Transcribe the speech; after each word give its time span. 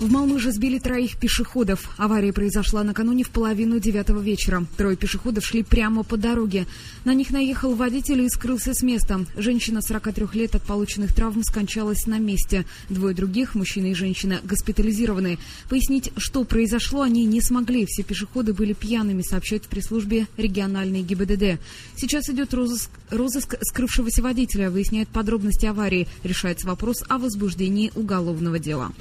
В 0.00 0.08
Малмыже 0.12 0.52
сбили 0.52 0.78
троих 0.78 1.16
пешеходов. 1.16 1.90
Авария 1.96 2.32
произошла 2.32 2.84
накануне 2.84 3.24
в 3.24 3.30
половину 3.30 3.80
девятого 3.80 4.20
вечера. 4.20 4.64
Трое 4.76 4.96
пешеходов 4.96 5.44
шли 5.44 5.64
прямо 5.64 6.04
по 6.04 6.16
дороге. 6.16 6.66
На 7.04 7.14
них 7.14 7.30
наехал 7.30 7.74
водитель 7.74 8.22
и 8.22 8.28
скрылся 8.28 8.74
с 8.74 8.82
места. 8.82 9.26
Женщина 9.36 9.82
43 9.82 10.26
лет 10.34 10.54
от 10.54 10.62
полученных 10.62 11.12
травм 11.12 11.42
скончалась 11.42 12.06
на 12.06 12.20
месте. 12.20 12.64
Двое 12.88 13.12
других, 13.12 13.56
мужчина 13.56 13.86
и 13.86 13.94
женщина, 13.94 14.40
госпитализированы. 14.44 15.36
Пояснить, 15.68 16.12
что 16.16 16.44
произошло, 16.44 17.02
они 17.02 17.24
не 17.24 17.40
смогли. 17.40 17.84
Все 17.84 18.04
пешеходы 18.04 18.54
были 18.54 18.74
пьяными, 18.74 19.22
сообщают 19.22 19.64
в 19.64 19.68
пресс-службе 19.68 20.28
региональной 20.36 21.02
ГИБДД. 21.02 21.60
Сейчас 21.96 22.28
идет 22.28 22.54
розыск, 22.54 22.90
розыск 23.10 23.56
скрывшегося 23.62 24.22
водителя, 24.22 24.70
выясняет 24.70 25.08
подробности 25.08 25.66
аварии. 25.66 26.06
Решается 26.22 26.68
вопрос 26.68 27.02
о 27.08 27.18
возбуждении 27.18 27.90
уголовного 27.96 28.60
дела. 28.60 28.92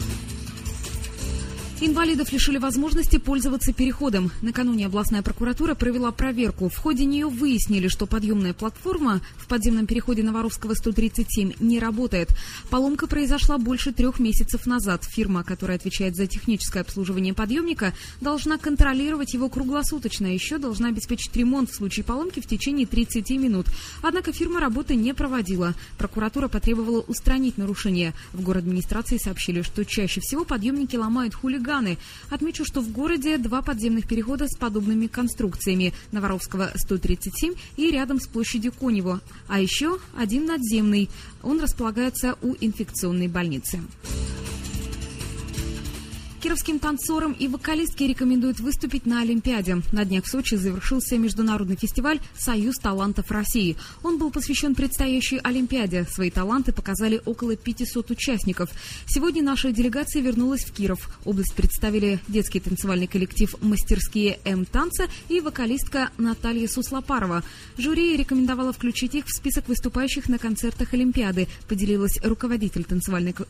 Инвалидов 1.80 2.32
лишили 2.32 2.58
возможности 2.58 3.18
пользоваться 3.18 3.72
переходом. 3.72 4.32
Накануне 4.42 4.88
областная 4.88 5.22
прокуратура 5.22 5.76
провела 5.76 6.12
проверку. 6.12 6.70
В 6.70 6.78
ходе 6.78 7.06
нее 7.06 7.28
выяснили, 7.28 7.88
что 7.88 8.08
подъемная 8.08 8.56
платформа 8.56 9.22
в 9.38 9.46
подземном 9.46 9.86
переходе 9.86 10.24
Новорусского 10.24 10.74
137 10.74 11.54
не 11.60 11.80
работает. 11.80 12.30
Поломка 12.72 13.06
произошла 13.06 13.60
больше 13.60 13.94
трех 13.94 14.18
месяцев 14.18 14.66
назад. 14.66 15.04
Фирма, 15.04 15.44
которая 15.44 15.78
отвечает 15.78 16.16
за 16.16 16.26
техническое 16.26 16.80
обслуживание 16.80 17.36
подъемника, 17.36 17.94
должна 18.22 18.58
контролировать 18.58 19.36
его 19.36 19.48
круглосуточно. 19.48 20.26
Еще 20.26 20.58
должна 20.58 20.88
обеспечить 20.88 21.36
ремонт 21.36 21.70
в 21.70 21.76
случае 21.76 22.06
поломки 22.06 22.40
в 22.40 22.48
течение 22.48 22.88
30 22.88 23.30
минут. 23.32 23.68
Однако 24.02 24.34
фирма 24.34 24.60
работы 24.60 24.96
не 24.96 25.14
проводила. 25.14 25.76
Прокуратура 26.00 26.48
потребовала 26.48 27.02
устранить 27.02 27.60
нарушение. 27.60 28.16
В 28.34 28.42
город 28.42 28.64
администрации 28.64 29.18
сообщили, 29.18 29.62
что 29.62 29.86
чаще 29.86 30.22
всего 30.22 30.44
подъемники 30.44 30.96
ломают 30.96 31.36
хулиганы 31.36 31.67
хулиганы. 31.68 31.98
Отмечу, 32.30 32.66
что 32.66 32.82
в 32.82 32.92
городе 32.92 33.38
два 33.38 33.62
подземных 33.62 34.08
перехода 34.08 34.48
с 34.48 34.56
подобными 34.58 35.08
конструкциями. 35.08 35.94
Новоровского 36.12 36.72
137 36.76 37.54
и 37.76 37.92
рядом 37.92 38.20
с 38.20 38.28
площадью 38.28 38.72
Конево. 38.72 39.22
А 39.48 39.60
еще 39.60 40.00
один 40.18 40.46
надземный. 40.46 41.10
Он 41.44 41.60
располагается 41.60 42.38
у 42.42 42.56
инфекционной 42.60 43.28
больницы. 43.28 43.82
Кировским 46.42 46.78
танцорам 46.78 47.32
и 47.34 47.48
вокалистке 47.48 48.06
рекомендуют 48.06 48.60
выступить 48.60 49.08
на 49.08 49.22
Олимпиаде. 49.22 49.82
На 49.92 50.06
днях 50.06 50.26
в 50.26 50.30
Сочи 50.30 50.54
завершился 50.54 51.18
международный 51.18 51.78
фестиваль 51.78 52.20
«Союз 52.38 52.76
талантов 52.76 53.32
России». 53.32 53.76
Он 54.04 54.20
был 54.20 54.30
посвящен 54.30 54.76
предстоящей 54.76 55.40
Олимпиаде. 55.40 56.06
Свои 56.06 56.30
таланты 56.30 56.74
показали 56.74 57.20
около 57.26 57.56
500 57.56 58.12
участников. 58.12 58.70
Сегодня 59.08 59.42
наша 59.42 59.72
делегация 59.72 60.22
вернулась 60.22 60.64
в 60.64 60.72
Киров. 60.72 61.10
Область 61.26 61.56
представили 61.56 62.20
детский 62.28 62.60
танцевальный 62.60 63.08
коллектив 63.08 63.56
«Мастерские 63.62 64.40
М-танца» 64.46 65.08
и 65.30 65.42
вокалистка 65.42 66.12
Наталья 66.20 66.68
Суслопарова. 66.68 67.44
Жюри 67.80 68.16
рекомендовала 68.16 68.74
включить 68.74 69.16
их 69.16 69.26
в 69.26 69.36
список 69.36 69.68
выступающих 69.68 70.30
на 70.30 70.38
концертах 70.38 70.94
Олимпиады, 70.94 71.48
поделилась 71.68 72.20
руководитель 72.24 72.86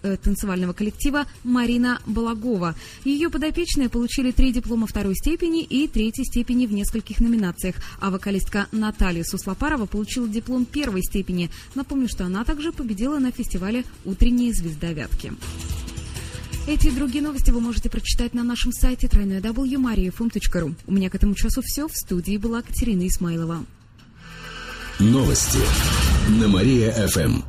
э, 0.03 0.17
танцевального 0.23 0.71
коллектива 0.71 1.25
Марина 1.43 1.99
Балагова. 2.05 2.76
Ее 3.03 3.29
подопечные 3.29 3.89
получили 3.89 4.31
три 4.31 4.51
диплома 4.51 4.87
второй 4.87 5.15
степени 5.15 5.63
и 5.63 5.87
третьей 5.87 6.25
степени 6.25 6.65
в 6.65 6.73
нескольких 6.73 7.19
номинациях, 7.19 7.75
а 7.99 8.09
вокалистка 8.09 8.67
Наталья 8.71 9.23
Суслопарова 9.23 9.85
получила 9.85 10.27
диплом 10.27 10.65
первой 10.65 11.01
степени. 11.03 11.49
Напомню, 11.75 12.07
что 12.07 12.25
она 12.25 12.43
также 12.43 12.71
победила 12.71 13.19
на 13.19 13.31
фестивале 13.31 13.83
«Утренняя 14.05 14.53
звезда 14.53 14.93
Вятки». 14.93 15.33
Эти 16.67 16.87
и 16.87 16.91
другие 16.91 17.23
новости 17.23 17.49
вы 17.49 17.61
можете 17.61 17.89
прочитать 17.89 18.33
на 18.33 18.43
нашем 18.43 18.73
сайте 18.73 19.07
www.mariafm.ru. 19.07 20.75
У 20.85 20.91
меня 20.91 21.09
к 21.09 21.15
этому 21.15 21.33
часу 21.33 21.61
все. 21.63 21.87
В 21.87 21.95
студии 21.95 22.35
была 22.35 22.61
Катерина 22.61 23.07
Исмайлова. 23.07 23.65
Новости 24.99 25.59
на 26.27 26.49
Мария-ФМ. 26.49 27.41